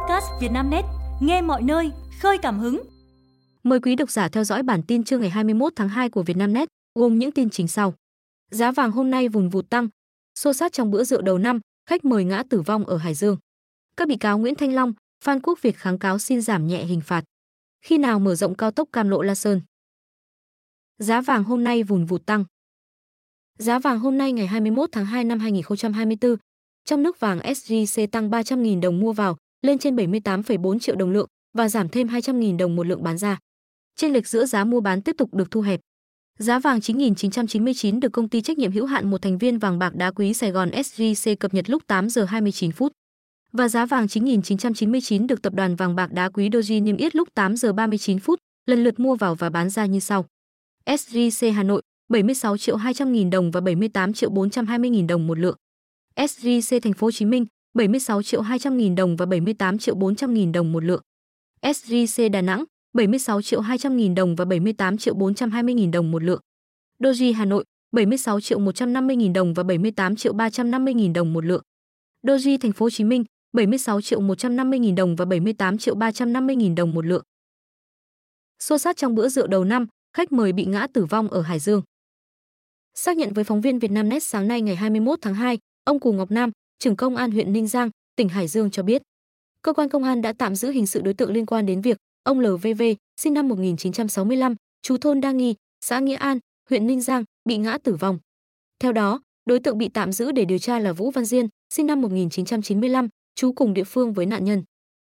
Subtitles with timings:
[0.00, 0.84] podcast Vietnamnet,
[1.20, 2.82] nghe mọi nơi, khơi cảm hứng.
[3.62, 6.68] Mời quý độc giả theo dõi bản tin trưa ngày 21 tháng 2 của Vietnamnet,
[6.94, 7.94] gồm những tin chính sau.
[8.50, 9.88] Giá vàng hôm nay vùng vụt tăng,
[10.34, 13.36] xô sát trong bữa rượu đầu năm, khách mời ngã tử vong ở Hải Dương.
[13.96, 14.92] Các bị cáo Nguyễn Thanh Long,
[15.24, 17.24] Phan Quốc Việt kháng cáo xin giảm nhẹ hình phạt.
[17.84, 19.60] Khi nào mở rộng cao tốc Cam Lộ La Sơn?
[20.98, 22.44] Giá vàng hôm nay vùng vụt tăng.
[23.58, 26.36] Giá vàng hôm nay ngày 21 tháng 2 năm 2024,
[26.84, 31.26] trong nước vàng SJC tăng 300.000 đồng mua vào, lên trên 78,4 triệu đồng lượng
[31.58, 33.38] và giảm thêm 200.000 đồng một lượng bán ra.
[33.96, 35.80] Trên lệch giữa giá mua bán tiếp tục được thu hẹp.
[36.38, 39.94] Giá vàng 9.999 được công ty trách nhiệm hữu hạn một thành viên vàng bạc
[39.94, 42.92] đá quý Sài Gòn SJC cập nhật lúc 8 giờ 29 phút.
[43.52, 47.28] Và giá vàng 9.999 được tập đoàn vàng bạc đá quý Doji niêm yết lúc
[47.34, 50.26] 8 giờ 39 phút, lần lượt mua vào và bán ra như sau.
[50.86, 55.38] SJC Hà Nội 76 triệu 200 nghìn đồng và 78 triệu 420 nghìn đồng một
[55.38, 55.56] lượng.
[56.16, 60.34] SJC Thành phố Hồ Chí Minh 76 triệu 200 nghìn đồng và 78 triệu 400
[60.34, 61.02] nghìn đồng một lượng.
[61.62, 66.22] SJC Đà Nẵng 76 triệu 200 nghìn đồng và 78 triệu 420 nghìn đồng một
[66.22, 66.40] lượng.
[66.98, 71.44] Doji Hà Nội 76 triệu 150 nghìn đồng và 78 triệu 350 nghìn đồng một
[71.44, 71.62] lượng.
[72.26, 76.56] Doji Thành phố Hồ Chí Minh 76 triệu 150 nghìn đồng và 78 triệu 350
[76.56, 77.22] nghìn đồng một lượng.
[78.58, 81.58] Xô sát trong bữa rượu đầu năm, khách mời bị ngã tử vong ở Hải
[81.58, 81.82] Dương.
[82.94, 86.30] Xác nhận với phóng viên Vietnamnet sáng nay ngày 21 tháng 2, ông Cù Ngọc
[86.30, 89.02] Nam, trưởng công an huyện Ninh Giang, tỉnh Hải Dương cho biết,
[89.62, 91.96] cơ quan công an đã tạm giữ hình sự đối tượng liên quan đến việc
[92.22, 92.82] ông LVV,
[93.20, 96.38] sinh năm 1965, chú thôn Đa Nghi, xã Nghĩa An,
[96.70, 98.18] huyện Ninh Giang, bị ngã tử vong.
[98.78, 101.86] Theo đó, đối tượng bị tạm giữ để điều tra là Vũ Văn Diên, sinh
[101.86, 104.62] năm 1995, chú cùng địa phương với nạn nhân.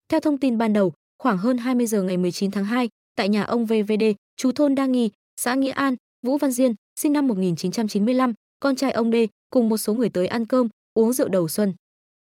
[0.08, 3.42] Theo thông tin ban đầu, khoảng hơn 20 giờ ngày 19 tháng 2, tại nhà
[3.42, 4.04] ông VVD,
[4.36, 8.90] chú thôn Đa Nghi, xã Nghĩa An, Vũ Văn Diên, sinh năm 1995, con trai
[8.92, 9.14] ông D,
[9.50, 11.74] cùng một số người tới ăn cơm, uống rượu đầu xuân.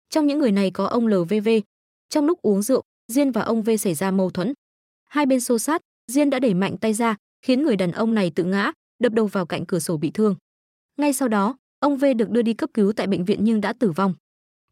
[0.10, 1.50] Trong những người này có ông LVV.
[2.10, 4.54] Trong lúc uống rượu, Diên và ông V xảy ra mâu thuẫn.
[5.08, 8.32] Hai bên xô sát, Diên đã đẩy mạnh tay ra, khiến người đàn ông này
[8.36, 10.36] tự ngã, đập đầu vào cạnh cửa sổ bị thương.
[10.98, 13.74] Ngay sau đó, ông V được đưa đi cấp cứu tại bệnh viện nhưng đã
[13.74, 14.14] tử vong.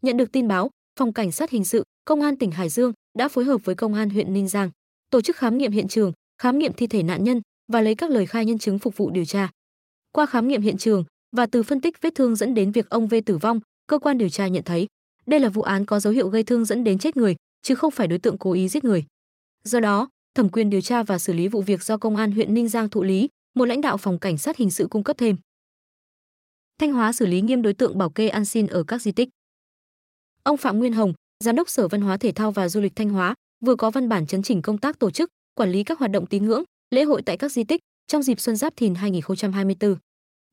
[0.01, 3.27] Nhận được tin báo, phòng cảnh sát hình sự, công an tỉnh Hải Dương đã
[3.27, 4.69] phối hợp với công an huyện Ninh Giang
[5.09, 8.09] tổ chức khám nghiệm hiện trường, khám nghiệm thi thể nạn nhân và lấy các
[8.09, 9.49] lời khai nhân chứng phục vụ điều tra.
[10.11, 11.03] Qua khám nghiệm hiện trường
[11.35, 13.59] và từ phân tích vết thương dẫn đến việc ông V tử vong,
[13.89, 14.87] cơ quan điều tra nhận thấy
[15.29, 17.91] đây là vụ án có dấu hiệu gây thương dẫn đến chết người, chứ không
[17.91, 19.05] phải đối tượng cố ý giết người.
[19.63, 22.53] Do đó, thẩm quyền điều tra và xử lý vụ việc do công an huyện
[22.53, 25.35] Ninh Giang thụ lý, một lãnh đạo phòng cảnh sát hình sự cung cấp thêm.
[26.79, 29.29] Thanh Hóa xử lý nghiêm đối tượng bảo kê ăn xin ở các di tích.
[30.43, 31.13] Ông Phạm Nguyên Hồng,
[31.43, 33.35] giám đốc Sở Văn hóa Thể thao và Du lịch Thanh Hóa,
[33.65, 36.25] vừa có văn bản chấn chỉnh công tác tổ chức, quản lý các hoạt động
[36.25, 39.95] tín ngưỡng, lễ hội tại các di tích trong dịp Xuân Giáp Thìn 2024.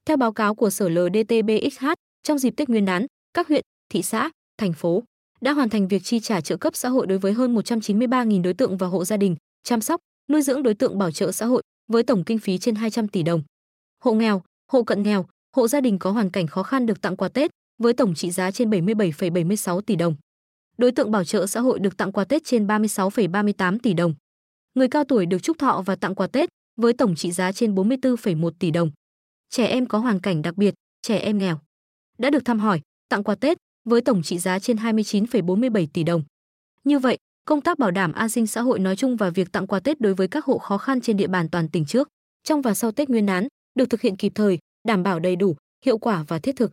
[0.05, 1.87] Theo báo cáo của Sở LDTBXH,
[2.23, 5.03] trong dịp Tết Nguyên đán, các huyện, thị xã, thành phố
[5.41, 8.55] đã hoàn thành việc chi trả trợ cấp xã hội đối với hơn 193.000 đối
[8.55, 11.63] tượng và hộ gia đình, chăm sóc, nuôi dưỡng đối tượng bảo trợ xã hội
[11.93, 13.43] với tổng kinh phí trên 200 tỷ đồng.
[14.05, 14.43] Hộ nghèo,
[14.73, 15.27] hộ cận nghèo,
[15.57, 18.31] hộ gia đình có hoàn cảnh khó khăn được tặng quà Tết với tổng trị
[18.31, 20.15] giá trên 77,76 tỷ đồng.
[20.79, 24.15] Đối tượng bảo trợ xã hội được tặng quà Tết trên 36,38 tỷ đồng.
[24.75, 27.75] Người cao tuổi được chúc thọ và tặng quà Tết với tổng trị giá trên
[27.75, 28.91] 44,1 tỷ đồng.
[29.51, 31.59] Trẻ em có hoàn cảnh đặc biệt, trẻ em nghèo
[32.19, 36.22] đã được thăm hỏi, tặng quà Tết với tổng trị giá trên 29,47 tỷ đồng.
[36.84, 39.67] Như vậy, công tác bảo đảm an sinh xã hội nói chung và việc tặng
[39.67, 42.09] quà Tết đối với các hộ khó khăn trên địa bàn toàn tỉnh trước,
[42.44, 44.59] trong và sau Tết Nguyên đán được thực hiện kịp thời,
[44.89, 46.72] đảm bảo đầy đủ, hiệu quả và thiết thực.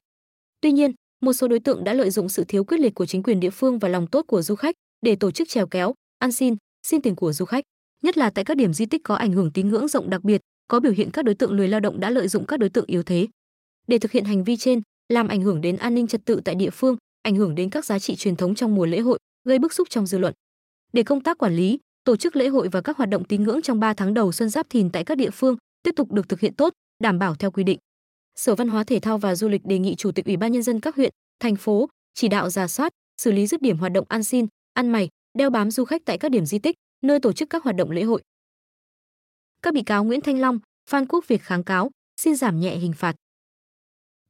[0.61, 3.23] Tuy nhiên, một số đối tượng đã lợi dụng sự thiếu quyết liệt của chính
[3.23, 6.31] quyền địa phương và lòng tốt của du khách để tổ chức trèo kéo, ăn
[6.31, 6.55] xin,
[6.87, 7.63] xin tiền của du khách,
[8.03, 10.41] nhất là tại các điểm di tích có ảnh hưởng tín ngưỡng rộng đặc biệt,
[10.67, 12.85] có biểu hiện các đối tượng lười lao động đã lợi dụng các đối tượng
[12.87, 13.27] yếu thế.
[13.87, 16.55] Để thực hiện hành vi trên, làm ảnh hưởng đến an ninh trật tự tại
[16.55, 19.59] địa phương, ảnh hưởng đến các giá trị truyền thống trong mùa lễ hội, gây
[19.59, 20.33] bức xúc trong dư luận.
[20.93, 23.61] Để công tác quản lý, tổ chức lễ hội và các hoạt động tín ngưỡng
[23.61, 26.39] trong 3 tháng đầu xuân Giáp Thìn tại các địa phương tiếp tục được thực
[26.39, 27.79] hiện tốt, đảm bảo theo quy định.
[28.35, 30.63] Sở Văn hóa Thể thao và Du lịch đề nghị Chủ tịch Ủy ban nhân
[30.63, 34.05] dân các huyện, thành phố chỉ đạo giả soát, xử lý dứt điểm hoạt động
[34.09, 37.33] ăn xin, ăn mày, đeo bám du khách tại các điểm di tích, nơi tổ
[37.33, 38.21] chức các hoạt động lễ hội.
[39.61, 40.59] Các bị cáo Nguyễn Thanh Long,
[40.89, 41.89] Phan Quốc Việt kháng cáo,
[42.21, 43.15] xin giảm nhẹ hình phạt.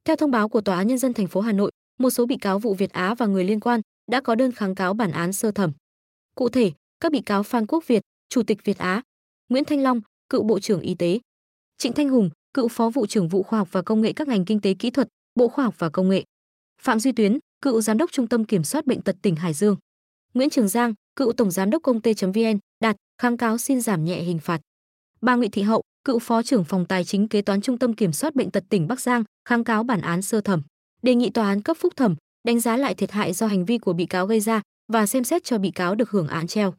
[0.04, 2.36] Theo thông báo của Tòa án nhân dân thành phố Hà Nội, một số bị
[2.36, 3.80] cáo vụ Việt Á và người liên quan
[4.10, 5.72] đã có đơn kháng cáo bản án sơ thẩm.
[6.34, 9.02] Cụ thể, các bị cáo Phan Quốc Việt, Chủ tịch Việt Á,
[9.48, 11.18] Nguyễn Thanh Long, cựu Bộ trưởng Y tế,
[11.78, 14.44] Trịnh Thanh Hùng, cựu Phó vụ trưởng vụ Khoa học và Công nghệ các ngành
[14.44, 16.24] kinh tế kỹ thuật, Bộ Khoa học và Công nghệ,
[16.82, 19.76] Phạm Duy Tuyến, cựu Giám đốc Trung tâm Kiểm soát bệnh tật tỉnh Hải Dương,
[20.34, 24.22] Nguyễn Trường Giang, cựu Tổng Giám đốc Công ty.vn, đạt kháng cáo xin giảm nhẹ
[24.22, 24.60] hình phạt.
[25.24, 28.12] Bà Nguyễn Thị Hậu, cựu Phó trưởng phòng Tài chính Kế toán Trung tâm Kiểm
[28.12, 30.62] soát bệnh tật tỉnh Bắc Giang, kháng cáo bản án sơ thẩm,
[31.02, 32.14] đề nghị tòa án cấp phúc thẩm
[32.46, 34.62] đánh giá lại thiệt hại do hành vi của bị cáo gây ra
[34.92, 36.74] và xem xét cho bị cáo được hưởng án treo.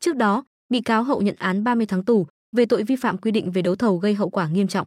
[0.00, 3.30] Trước đó, bị cáo Hậu nhận án 30 tháng tù về tội vi phạm quy
[3.30, 4.86] định về đấu thầu gây hậu quả nghiêm trọng.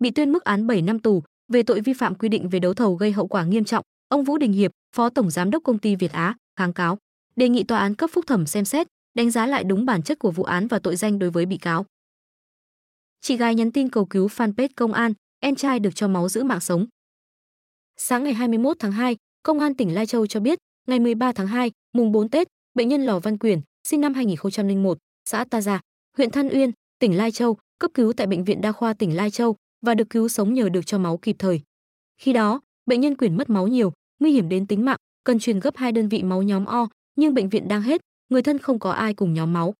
[0.00, 1.22] Bị tuyên mức án 7 năm tù
[1.52, 4.24] về tội vi phạm quy định về đấu thầu gây hậu quả nghiêm trọng, ông
[4.24, 6.98] Vũ Đình Hiệp, Phó Tổng Giám đốc Công ty Việt Á, kháng cáo,
[7.36, 10.18] đề nghị tòa án cấp phúc thẩm xem xét, đánh giá lại đúng bản chất
[10.18, 11.86] của vụ án và tội danh đối với bị cáo.
[13.20, 16.44] Chị gái nhắn tin cầu cứu fanpage công an, em trai được cho máu giữ
[16.44, 16.86] mạng sống.
[17.96, 21.46] Sáng ngày 21 tháng 2, Công an tỉnh Lai Châu cho biết, ngày 13 tháng
[21.46, 25.80] 2, mùng 4 Tết, bệnh nhân Lò Văn Quyền, sinh năm 2001, xã Ta Gia,
[26.16, 29.30] huyện Than Uyên, tỉnh Lai Châu, cấp cứu tại bệnh viện đa khoa tỉnh Lai
[29.30, 29.56] Châu
[29.86, 31.60] và được cứu sống nhờ được cho máu kịp thời.
[32.20, 35.60] Khi đó, bệnh nhân Quyền mất máu nhiều, nguy hiểm đến tính mạng, cần truyền
[35.60, 38.78] gấp hai đơn vị máu nhóm O, nhưng bệnh viện đang hết, người thân không
[38.78, 39.74] có ai cùng nhóm máu.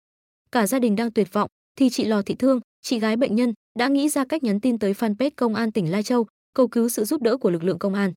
[0.52, 3.52] Cả gia đình đang tuyệt vọng, thì chị Lò Thị Thương, chị gái bệnh nhân,
[3.78, 6.88] đã nghĩ ra cách nhắn tin tới fanpage công an tỉnh Lai Châu, cầu cứu
[6.88, 8.12] sự giúp đỡ của lực lượng công an.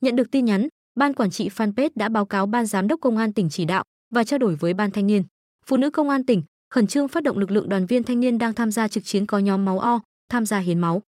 [0.00, 3.16] Nhận được tin nhắn, ban quản trị fanpage đã báo cáo ban giám đốc công
[3.16, 3.84] an tỉnh chỉ đạo
[4.14, 5.22] và trao đổi với ban thanh niên.
[5.66, 8.38] Phụ nữ công an tỉnh khẩn trương phát động lực lượng đoàn viên thanh niên
[8.38, 11.02] đang tham gia trực chiến có nhóm máu O tham gia hiến máu.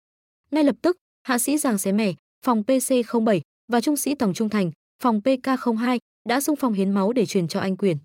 [0.51, 2.13] Ngay lập tức, hạ sĩ Giàng Xé Mẻ,
[2.47, 3.41] phòng PC07
[3.73, 4.71] và trung sĩ Tổng Trung Thành,
[5.03, 5.99] phòng PK02
[6.29, 7.97] đã xung phong hiến máu để truyền cho anh Quyền.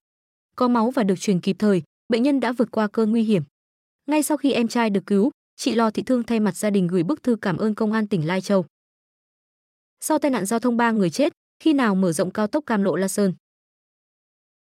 [0.56, 3.44] Có máu và được truyền kịp thời, bệnh nhân đã vượt qua cơn nguy hiểm.
[4.06, 6.88] Ngay sau khi em trai được cứu, chị Lò Thị Thương thay mặt gia đình
[6.88, 8.66] gửi bức thư cảm ơn công an tỉnh Lai Châu.
[10.00, 12.84] Sau tai nạn giao thông 3 người chết, khi nào mở rộng cao tốc Cam
[12.84, 13.34] Lộ La Sơn?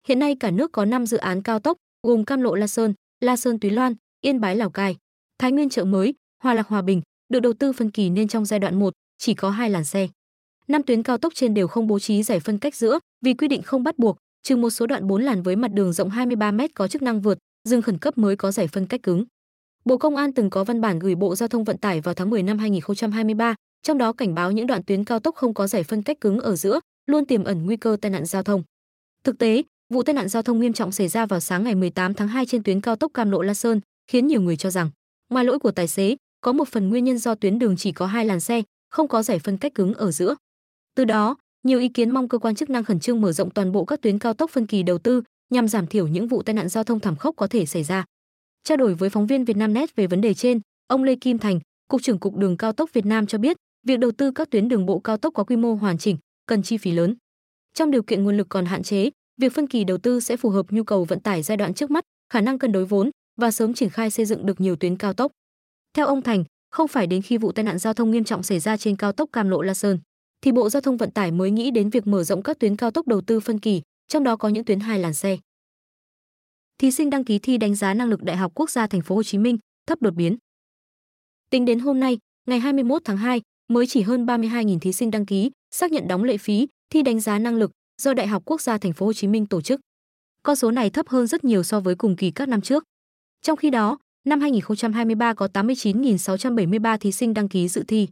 [0.07, 1.77] Hiện nay cả nước có 5 dự án cao tốc,
[2.07, 4.97] gồm Cam Lộ La Sơn, La Sơn Túy Loan, Yên Bái Lào Cai,
[5.37, 6.13] Thái Nguyên chợ mới,
[6.43, 9.33] Hòa Lạc Hòa Bình, được đầu tư phân kỳ nên trong giai đoạn 1 chỉ
[9.33, 10.07] có hai làn xe.
[10.67, 13.47] Năm tuyến cao tốc trên đều không bố trí giải phân cách giữa, vì quy
[13.47, 16.51] định không bắt buộc, trừ một số đoạn 4 làn với mặt đường rộng 23
[16.51, 19.23] m có chức năng vượt, dừng khẩn cấp mới có giải phân cách cứng.
[19.85, 22.29] Bộ Công an từng có văn bản gửi Bộ Giao thông Vận tải vào tháng
[22.29, 25.83] 10 năm 2023, trong đó cảnh báo những đoạn tuyến cao tốc không có giải
[25.83, 28.63] phân cách cứng ở giữa, luôn tiềm ẩn nguy cơ tai nạn giao thông.
[29.23, 29.63] Thực tế,
[29.93, 32.45] vụ tai nạn giao thông nghiêm trọng xảy ra vào sáng ngày 18 tháng 2
[32.45, 34.89] trên tuyến cao tốc Cam Lộ La Sơn, khiến nhiều người cho rằng,
[35.29, 38.05] ngoài lỗi của tài xế, có một phần nguyên nhân do tuyến đường chỉ có
[38.05, 40.35] hai làn xe, không có giải phân cách cứng ở giữa.
[40.95, 43.71] Từ đó, nhiều ý kiến mong cơ quan chức năng khẩn trương mở rộng toàn
[43.71, 46.53] bộ các tuyến cao tốc phân kỳ đầu tư nhằm giảm thiểu những vụ tai
[46.53, 48.05] nạn giao thông thảm khốc có thể xảy ra.
[48.63, 52.01] Trao đổi với phóng viên Vietnamnet về vấn đề trên, ông Lê Kim Thành, cục
[52.01, 53.57] trưởng cục đường cao tốc Việt Nam cho biết,
[53.87, 56.63] việc đầu tư các tuyến đường bộ cao tốc có quy mô hoàn chỉnh cần
[56.63, 57.15] chi phí lớn.
[57.73, 60.49] Trong điều kiện nguồn lực còn hạn chế, việc phân kỳ đầu tư sẽ phù
[60.49, 62.03] hợp nhu cầu vận tải giai đoạn trước mắt,
[62.33, 63.09] khả năng cân đối vốn
[63.41, 65.31] và sớm triển khai xây dựng được nhiều tuyến cao tốc.
[65.93, 68.59] Theo ông Thành, không phải đến khi vụ tai nạn giao thông nghiêm trọng xảy
[68.59, 69.99] ra trên cao tốc Cam Lộ La Sơn
[70.41, 72.91] thì Bộ Giao thông Vận tải mới nghĩ đến việc mở rộng các tuyến cao
[72.91, 75.37] tốc đầu tư phân kỳ, trong đó có những tuyến hai làn xe.
[76.77, 79.15] Thí sinh đăng ký thi đánh giá năng lực Đại học Quốc gia Thành phố
[79.15, 79.57] Hồ Chí Minh
[79.87, 80.37] thấp đột biến.
[81.49, 82.17] Tính đến hôm nay,
[82.47, 86.23] ngày 21 tháng 2, mới chỉ hơn 32.000 thí sinh đăng ký, xác nhận đóng
[86.23, 87.71] lệ phí thi đánh giá năng lực
[88.01, 89.79] do Đại học Quốc gia Thành phố Hồ Chí Minh tổ chức.
[90.43, 92.83] Con số này thấp hơn rất nhiều so với cùng kỳ các năm trước.
[93.41, 98.07] Trong khi đó, năm 2023 có 89.673 thí sinh đăng ký dự thi.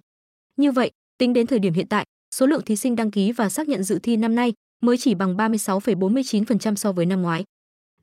[0.57, 2.05] Như vậy, tính đến thời điểm hiện tại,
[2.35, 5.15] số lượng thí sinh đăng ký và xác nhận dự thi năm nay mới chỉ
[5.15, 7.43] bằng 36,49% so với năm ngoái.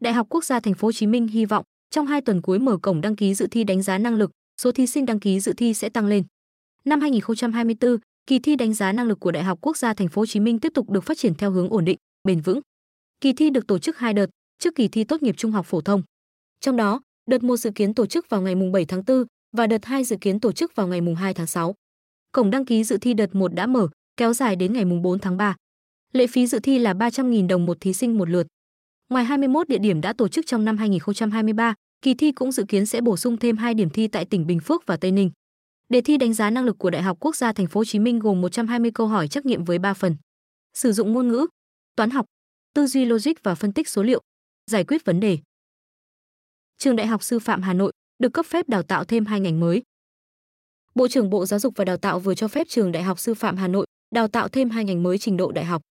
[0.00, 2.58] Đại học Quốc gia Thành phố Hồ Chí Minh hy vọng trong hai tuần cuối
[2.58, 4.30] mở cổng đăng ký dự thi đánh giá năng lực,
[4.60, 6.24] số thí sinh đăng ký dự thi sẽ tăng lên.
[6.84, 10.20] Năm 2024, kỳ thi đánh giá năng lực của Đại học Quốc gia Thành phố
[10.20, 12.60] Hồ Chí Minh tiếp tục được phát triển theo hướng ổn định, bền vững.
[13.20, 14.26] Kỳ thi được tổ chức hai đợt,
[14.58, 16.02] trước kỳ thi tốt nghiệp trung học phổ thông.
[16.60, 17.00] Trong đó,
[17.30, 19.24] đợt 1 dự kiến tổ chức vào ngày mùng 7 tháng 4
[19.56, 21.74] và đợt 2 dự kiến tổ chức vào ngày mùng 2 tháng 6.
[22.32, 25.18] Cổng đăng ký dự thi đợt 1 đã mở, kéo dài đến ngày mùng 4
[25.18, 25.56] tháng 3.
[26.14, 28.46] Lệ phí dự thi là 300.000 đồng một thí sinh một lượt.
[29.08, 32.86] Ngoài 21 địa điểm đã tổ chức trong năm 2023, kỳ thi cũng dự kiến
[32.86, 35.30] sẽ bổ sung thêm 2 điểm thi tại tỉnh Bình Phước và Tây Ninh.
[35.88, 37.98] Đề thi đánh giá năng lực của Đại học Quốc gia Thành phố Hồ Chí
[37.98, 40.16] Minh gồm 120 câu hỏi trắc nghiệm với 3 phần.
[40.74, 41.46] Sử dụng ngôn ngữ,
[41.96, 42.26] toán học,
[42.74, 44.20] tư duy logic và phân tích số liệu,
[44.70, 45.38] giải quyết vấn đề.
[46.78, 49.60] Trường Đại học Sư phạm Hà Nội được cấp phép đào tạo thêm hai ngành
[49.60, 49.82] mới.
[50.94, 53.34] Bộ trưởng Bộ Giáo dục và Đào tạo vừa cho phép Trường Đại học Sư
[53.34, 55.82] phạm Hà Nội đào tạo thêm hai ngành mới trình độ đại học.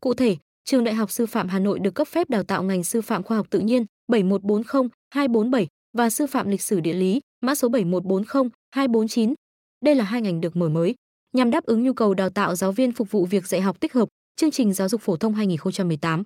[0.00, 2.84] Cụ thể, Trường Đại học Sư phạm Hà Nội được cấp phép đào tạo ngành
[2.84, 5.66] Sư phạm khoa học tự nhiên 7140 247
[5.96, 9.34] và Sư phạm lịch sử địa lý mã số 7140 249.
[9.84, 10.94] Đây là hai ngành được mở mới
[11.32, 13.92] nhằm đáp ứng nhu cầu đào tạo giáo viên phục vụ việc dạy học tích
[13.92, 16.22] hợp chương trình giáo dục phổ thông 2018.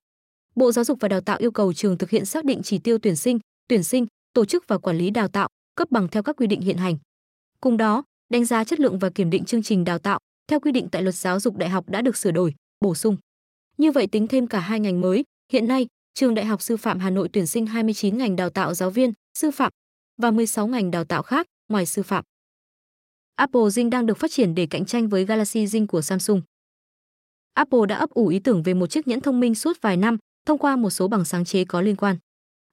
[0.57, 2.99] Bộ Giáo dục và Đào tạo yêu cầu trường thực hiện xác định chỉ tiêu
[2.99, 3.39] tuyển sinh,
[3.69, 6.61] tuyển sinh, tổ chức và quản lý đào tạo, cấp bằng theo các quy định
[6.61, 6.99] hiện hành.
[7.61, 10.73] Cùng đó, đánh giá chất lượng và kiểm định chương trình đào tạo theo quy
[10.73, 13.17] định tại Luật Giáo dục Đại học đã được sửa đổi, bổ sung.
[13.79, 16.99] Như vậy tính thêm cả hai ngành mới, hiện nay, Trường Đại học Sư phạm
[16.99, 19.73] Hà Nội tuyển sinh 29 ngành đào tạo giáo viên, sư phạm
[20.23, 22.25] và 16 ngành đào tạo khác ngoài sư phạm.
[23.37, 26.43] Apple Zing đang được phát triển để cạnh tranh với Galaxy Zing của Samsung.
[27.55, 30.19] Apple đã ấp ủ ý tưởng về một chiếc nhẫn thông minh suốt vài năm,
[30.47, 32.17] thông qua một số bằng sáng chế có liên quan.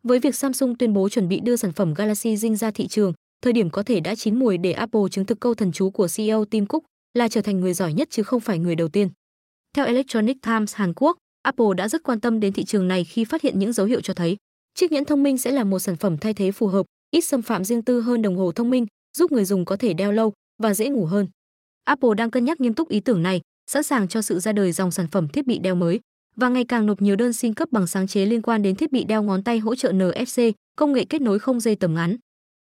[0.04, 3.14] Với việc Samsung tuyên bố chuẩn bị đưa sản phẩm Galaxy Zing ra thị trường,
[3.42, 6.08] thời điểm có thể đã chín mùi để Apple chứng thực câu thần chú của
[6.16, 9.10] CEO Tim Cook là trở thành người giỏi nhất chứ không phải người đầu tiên.
[9.76, 13.26] Theo Electronic Times Hàn Quốc, Apple đã rất quan tâm đến thị trường này khi
[13.26, 14.38] phát hiện những dấu hiệu cho thấy
[14.76, 17.42] chiếc nhẫn thông minh sẽ là một sản phẩm thay thế phù hợp, ít xâm
[17.42, 18.86] phạm riêng tư hơn đồng hồ thông minh,
[19.18, 21.28] giúp người dùng có thể đeo lâu và dễ ngủ hơn.
[21.84, 24.72] Apple đang cân nhắc nghiêm túc ý tưởng này, sẵn sàng cho sự ra đời
[24.72, 26.00] dòng sản phẩm thiết bị đeo mới
[26.36, 28.92] và ngày càng nộp nhiều đơn xin cấp bằng sáng chế liên quan đến thiết
[28.92, 30.42] bị đeo ngón tay hỗ trợ NFC,
[30.78, 32.18] công nghệ kết nối không dây tầm ngắn.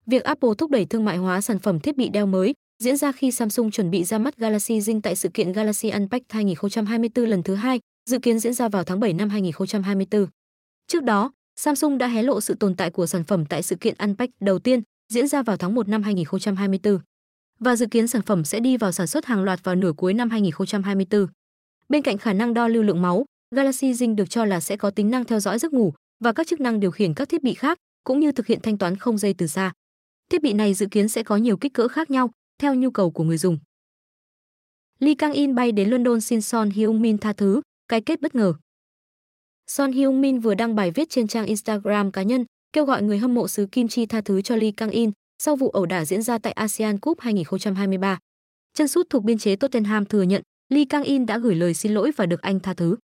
[0.06, 3.12] Việc Apple thúc đẩy thương mại hóa sản phẩm thiết bị đeo mới diễn ra
[3.12, 7.44] khi Samsung chuẩn bị ra mắt Galaxy Zing tại sự kiện Galaxy Unpacked 2024 lần
[7.44, 10.28] thứ hai, dự kiến diễn ra vào tháng 7 năm 2024.
[10.88, 13.96] Trước đó, Samsung đã hé lộ sự tồn tại của sản phẩm tại sự kiện
[14.00, 14.82] Unpacked đầu tiên,
[15.14, 17.00] diễn ra vào tháng 1 năm 2024
[17.60, 20.14] và dự kiến sản phẩm sẽ đi vào sản xuất hàng loạt vào nửa cuối
[20.14, 21.28] năm 2024.
[21.90, 24.90] Bên cạnh khả năng đo lưu lượng máu, Galaxy Zing được cho là sẽ có
[24.90, 27.54] tính năng theo dõi giấc ngủ và các chức năng điều khiển các thiết bị
[27.54, 29.72] khác, cũng như thực hiện thanh toán không dây từ xa.
[30.30, 33.12] Thiết bị này dự kiến sẽ có nhiều kích cỡ khác nhau theo nhu cầu
[33.12, 33.58] của người dùng.
[35.00, 38.36] Lee Kang In bay đến London xin Son Heung Min tha thứ, cái kết bất
[38.36, 38.54] ngờ.
[39.68, 43.18] Son Heung Min vừa đăng bài viết trên trang Instagram cá nhân kêu gọi người
[43.18, 45.12] hâm mộ xứ Kim Chi tha thứ cho Lee Kang In
[45.44, 48.20] sau vụ ẩu đả diễn ra tại ASEAN Cup 2023.
[48.74, 51.94] Chân sút thuộc biên chế Tottenham thừa nhận Lee Kang In đã gửi lời xin
[51.94, 52.98] lỗi và được anh tha thứ.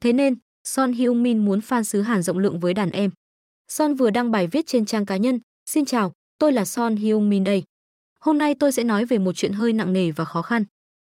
[0.00, 3.10] Thế nên, Son Heung Min muốn fan xứ Hàn rộng lượng với đàn em.
[3.68, 7.30] Son vừa đăng bài viết trên trang cá nhân, "Xin chào, tôi là Son Heung
[7.30, 7.64] Min đây.
[8.24, 10.64] Hôm nay tôi sẽ nói về một chuyện hơi nặng nề và khó khăn."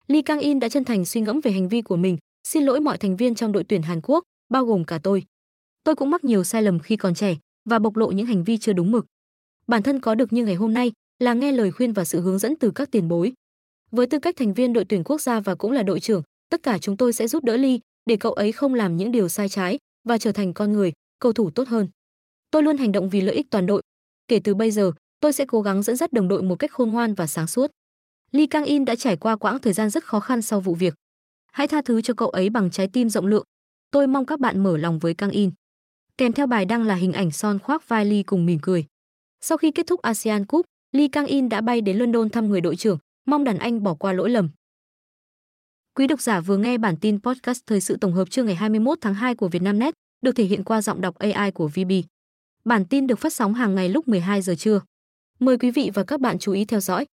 [0.08, 2.80] Lee Kang In đã chân thành suy ngẫm về hành vi của mình, xin lỗi
[2.80, 5.24] mọi thành viên trong đội tuyển Hàn Quốc, bao gồm cả tôi.
[5.84, 8.58] Tôi cũng mắc nhiều sai lầm khi còn trẻ và bộc lộ những hành vi
[8.58, 9.06] chưa đúng mực.
[9.66, 12.38] Bản thân có được như ngày hôm nay là nghe lời khuyên và sự hướng
[12.38, 13.32] dẫn từ các tiền bối.
[13.90, 16.62] Với tư cách thành viên đội tuyển quốc gia và cũng là đội trưởng, tất
[16.62, 19.48] cả chúng tôi sẽ giúp đỡ Lee để cậu ấy không làm những điều sai
[19.48, 21.88] trái và trở thành con người, cầu thủ tốt hơn.
[22.50, 23.82] Tôi luôn hành động vì lợi ích toàn đội.
[24.28, 24.92] Kể từ bây giờ,
[25.26, 27.70] tôi sẽ cố gắng dẫn dắt đồng đội một cách khôn ngoan và sáng suốt.
[28.32, 30.94] Lee Kang In đã trải qua quãng thời gian rất khó khăn sau vụ việc.
[31.52, 33.44] Hãy tha thứ cho cậu ấy bằng trái tim rộng lượng.
[33.90, 35.50] Tôi mong các bạn mở lòng với Kang In.
[36.18, 38.84] Kèm theo bài đăng là hình ảnh Son khoác vai Lee cùng mỉm cười.
[39.40, 42.60] Sau khi kết thúc ASEAN Cup, Lee Kang In đã bay đến London thăm người
[42.60, 44.48] đội trưởng, mong đàn anh bỏ qua lỗi lầm.
[45.94, 48.98] Quý độc giả vừa nghe bản tin podcast thời sự tổng hợp trưa ngày 21
[49.00, 51.92] tháng 2 của Vietnamnet, được thể hiện qua giọng đọc AI của VB.
[52.64, 54.80] Bản tin được phát sóng hàng ngày lúc 12 giờ trưa.
[55.38, 57.06] Mời quý vị và các bạn chú ý theo dõi.